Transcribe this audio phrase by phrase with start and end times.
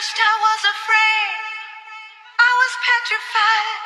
[0.00, 1.40] first I was afraid.
[2.40, 3.80] I was petrified.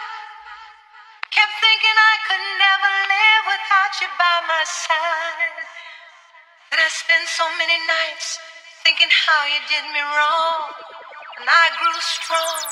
[1.34, 5.58] Kept thinking I could never live without you by my side.
[6.70, 8.38] And I spent so many nights
[8.86, 10.70] thinking how you did me wrong.
[11.42, 12.62] And I grew strong.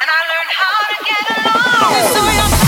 [0.00, 2.59] And I learned how to get along.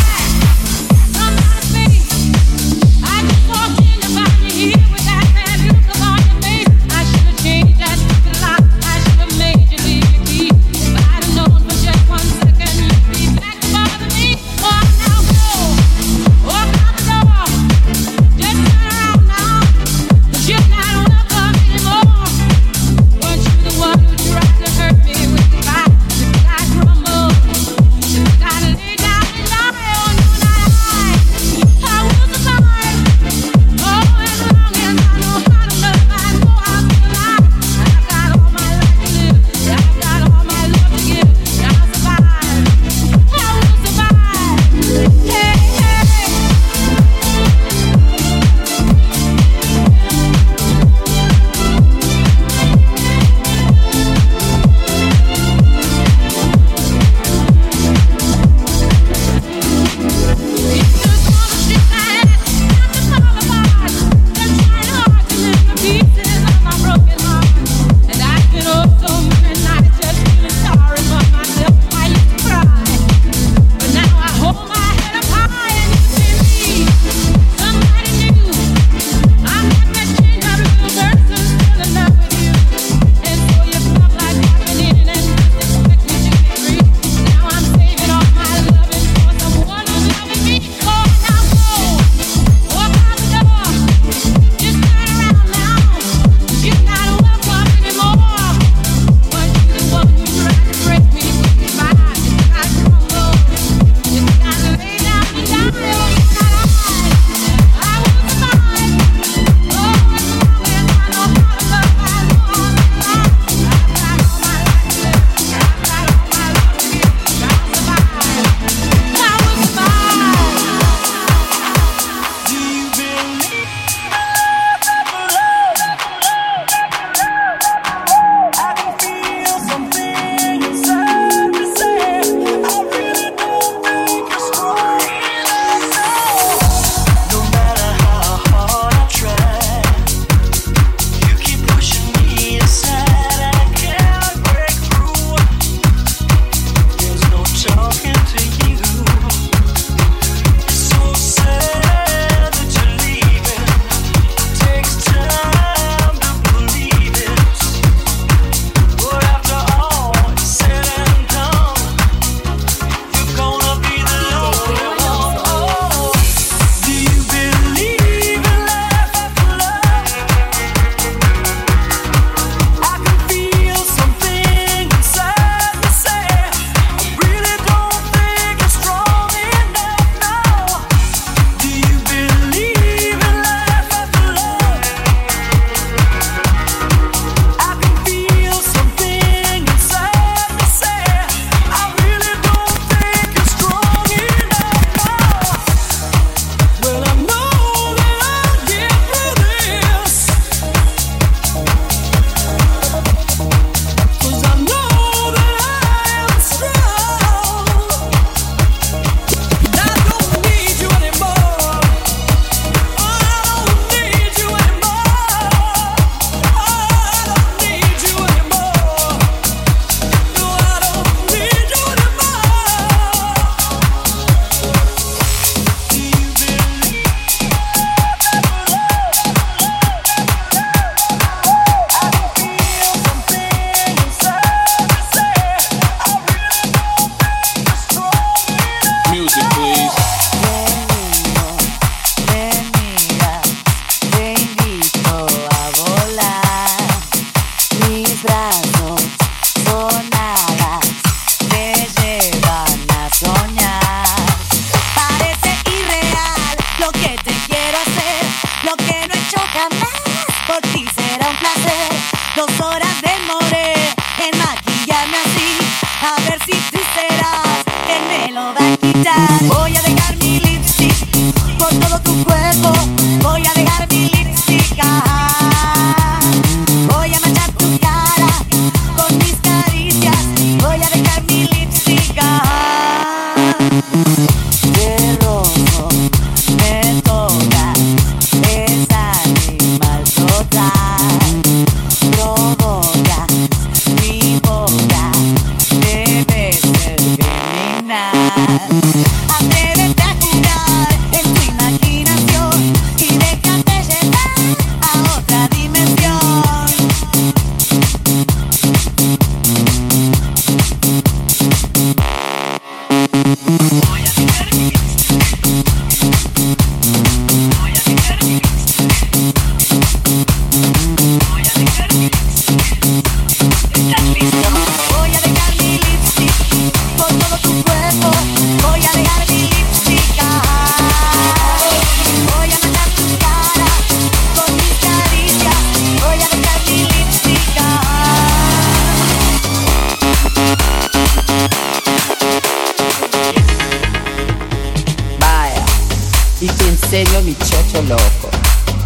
[346.93, 348.29] serio mi chocho loco.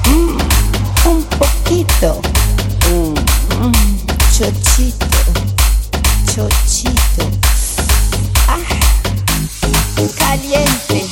[0.06, 0.38] Mm,
[1.06, 2.20] un poquito.
[2.88, 3.14] Mm,
[3.64, 3.72] mm,
[4.30, 5.06] chochito.
[6.32, 7.28] Chochito.
[8.46, 8.60] Ah,
[10.18, 11.05] caliente.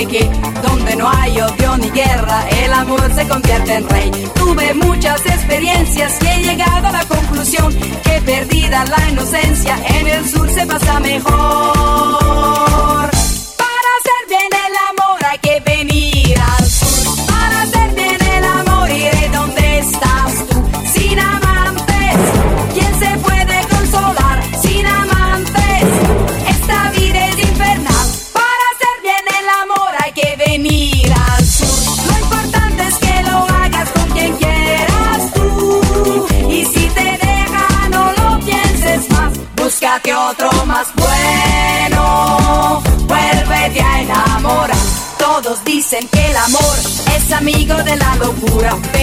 [0.00, 0.69] reggae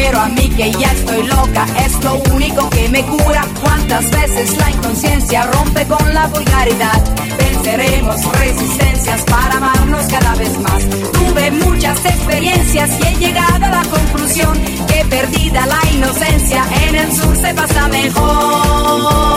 [0.08, 3.46] pero a mí que ya estoy loca es lo único que me cura.
[3.62, 7.04] Cuántas veces la inconsciencia rompe con la vulgaridad.
[7.38, 10.84] Venceremos resistencias para amarnos cada vez más.
[11.12, 17.12] Tuve muchas experiencias y he llegado a la conclusión que perdida la inocencia en el
[17.12, 19.28] sur se pasa mejor.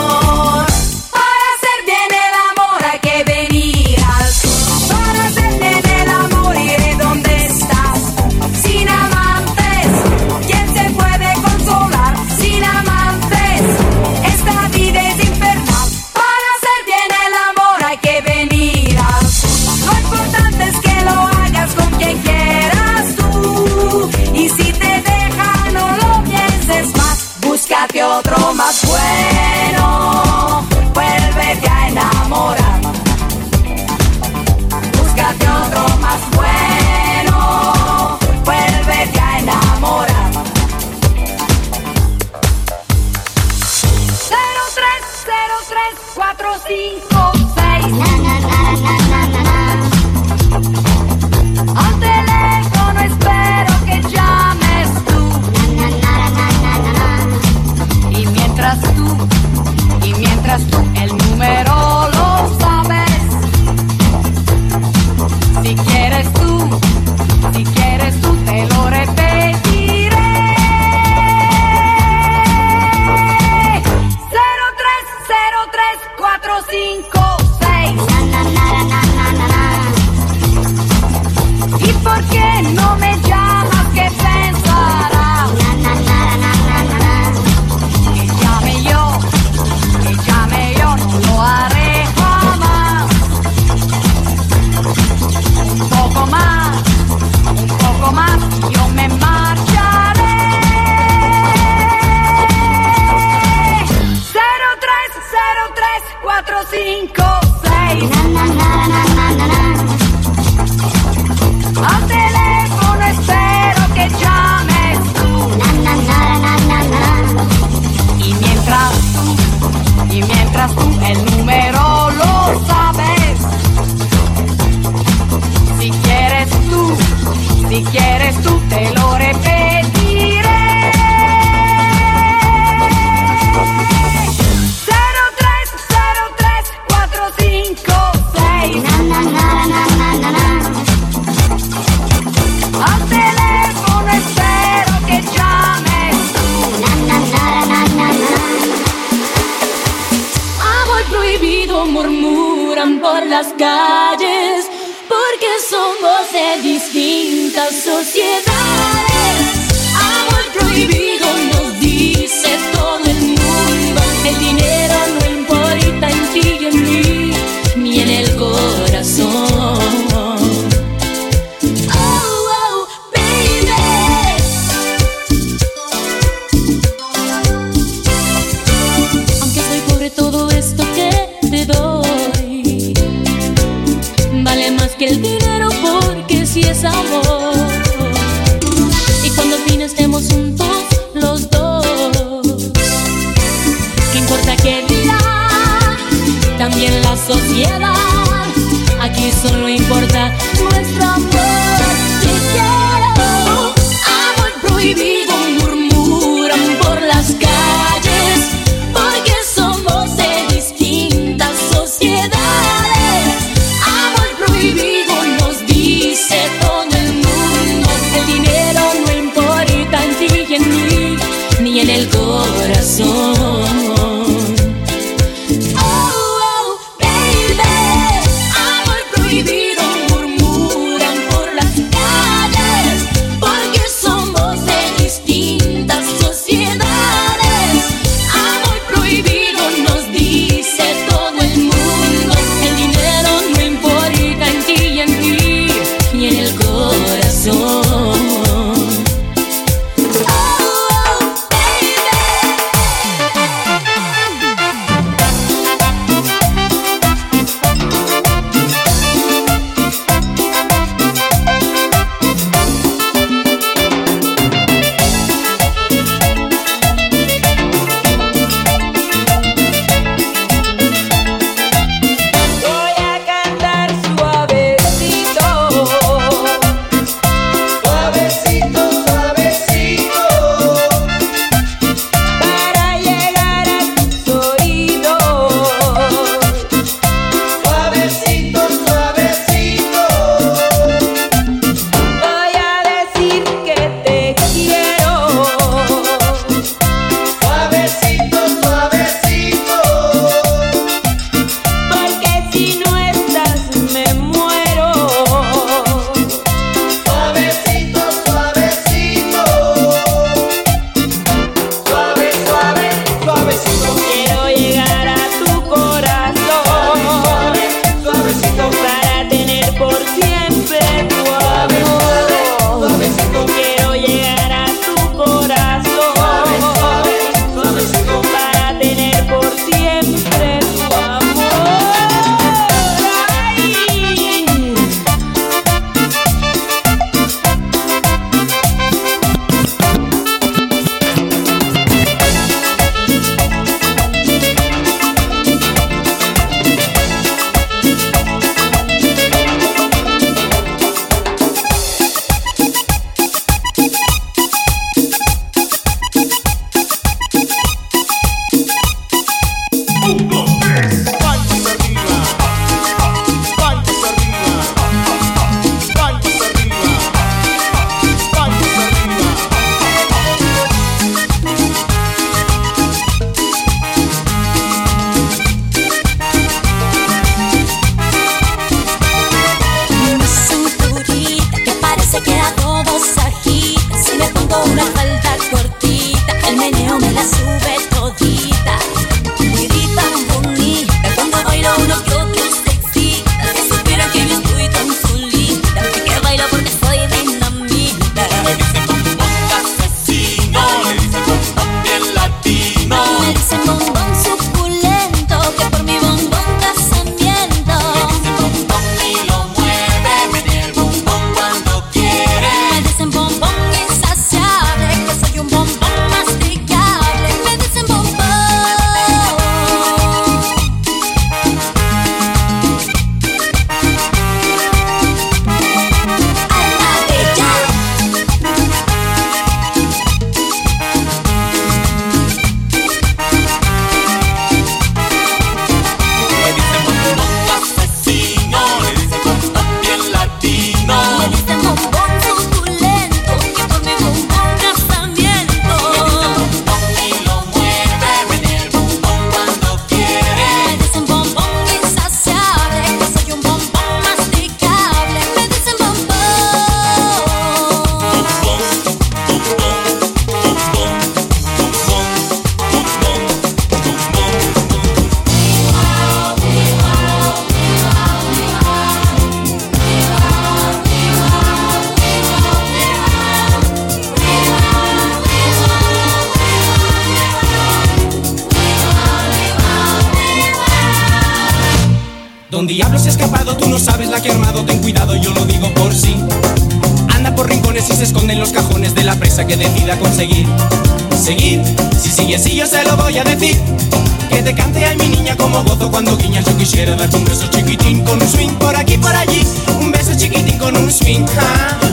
[495.89, 496.45] Cuando guiñas.
[496.45, 499.41] Yo quisiera darte un beso chiquitín con un swing por aquí por allí.
[499.79, 501.25] Un beso chiquitín con un swing,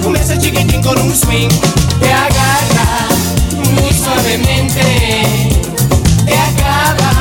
[0.05, 1.49] un beso chiquitín con un swing.
[2.01, 3.09] Te agarra
[3.81, 4.83] muy suavemente,
[6.27, 7.13] te acaba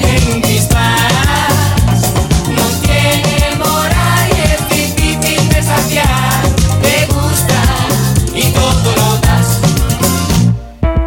[0.00, 2.00] en un dispás.
[2.48, 6.42] No tiene moral y es difícil de saciar.
[6.82, 7.62] Te gusta
[8.34, 9.60] y todo lo das.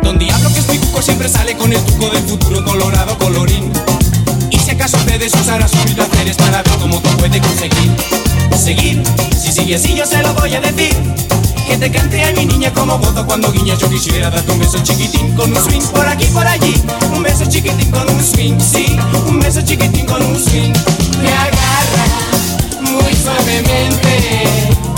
[0.03, 3.17] Don Diablo que es muy cuco siempre sale con el truco del futuro colorado
[5.29, 7.91] ustedes usará sus placeres para ver cómo tú puedes conseguir.
[8.57, 9.03] Seguir,
[9.39, 10.95] si sigue así yo se lo voy a decir.
[11.67, 14.79] Que te cante a mi niña como gozo cuando guiñas Yo quisiera darte un beso
[14.79, 16.73] chiquitín con un swing por aquí por allí.
[17.13, 18.97] Un beso chiquitín con un swing, sí.
[19.27, 20.73] Un beso chiquitín con un swing.
[20.73, 22.05] Te agarra
[22.81, 24.88] muy suavemente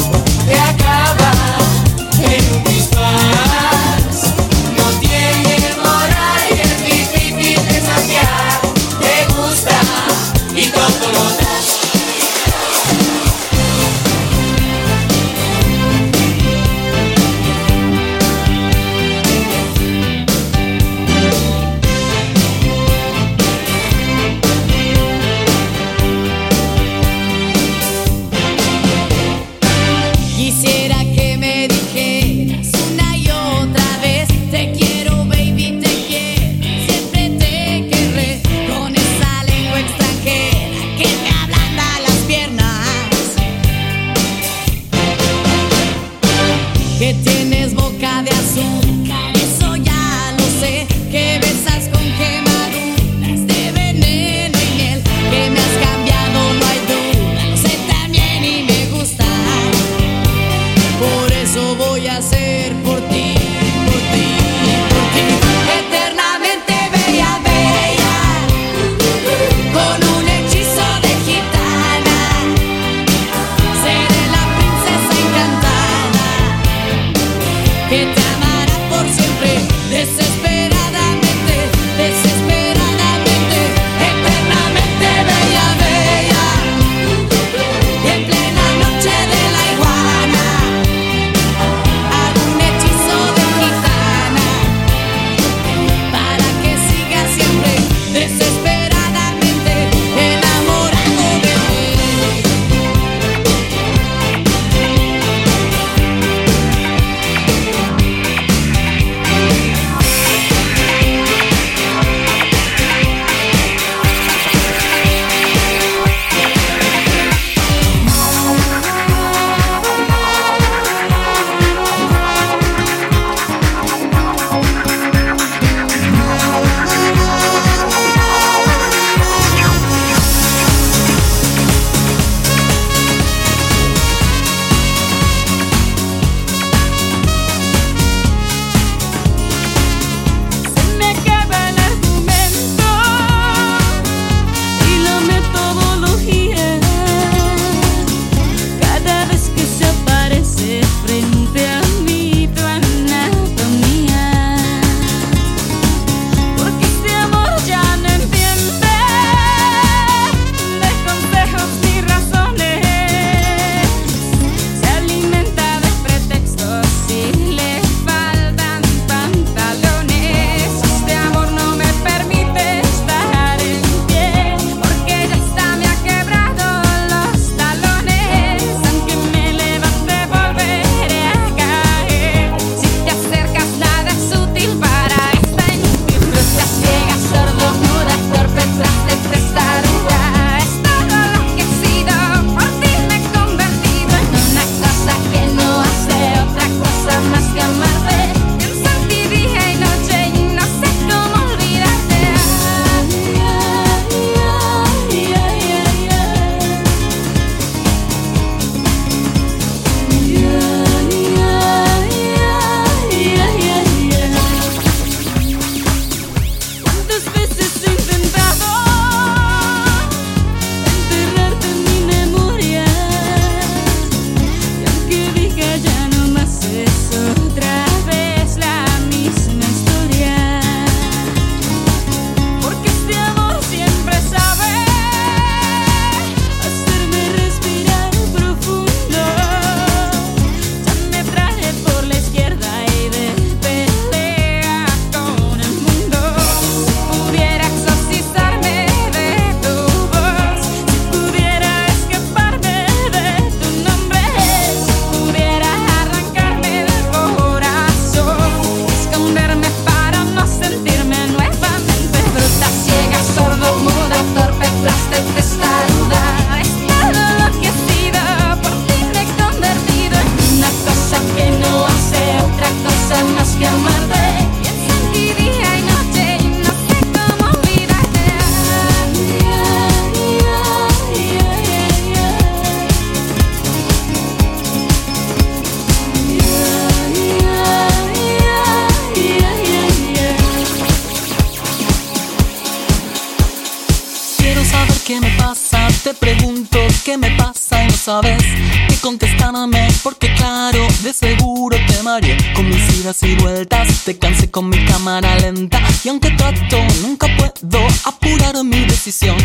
[304.06, 305.80] te cansé con mi cámara lenta.
[306.04, 309.38] Y aunque trato nunca puedo apurar mi decisión.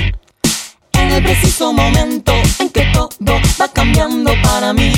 [0.92, 4.92] En el preciso momento en que todo va cambiando para mí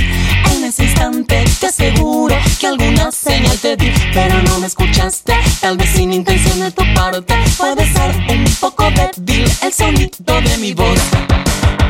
[0.53, 3.93] En ese instante te aseguro que alguna señal te di.
[4.15, 7.35] Pero no me escuchaste, tal vez sin intención de tu parte.
[7.57, 10.99] Puede ser un poco débil el sonido de mi voz.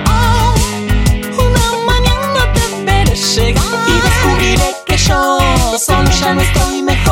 [0.06, 0.54] Oh,
[1.38, 5.38] una mañana te veré llegar Y descubriré que yo
[5.78, 7.07] solo ya no estoy mejor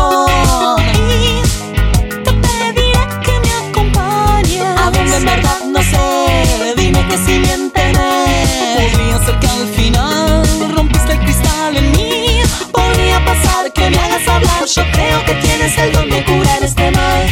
[14.74, 17.26] Yo creo que tienes el don de curar este mal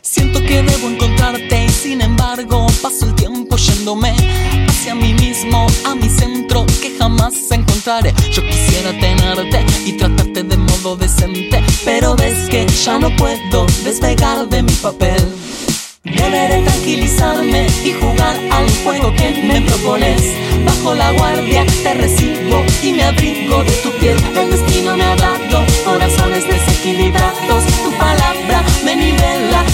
[0.00, 4.14] Siento que debo encontrarte sin embargo paso el tiempo yéndome
[4.68, 8.14] hacia mí mismo, a mi centro que jamás encontraré.
[8.30, 14.48] Yo quisiera tenerte y tratarte de modo decente, pero ves que ya no puedo despegar
[14.48, 15.39] de mi papel.
[16.22, 20.22] Deberé tranquilizarme y jugar al juego que me propones.
[20.64, 24.16] Bajo la guardia te recibo y me abrigo de tu piel.
[24.36, 27.64] El destino me ha dado corazones desequilibrados.
[27.82, 29.64] Tu palabra me nivela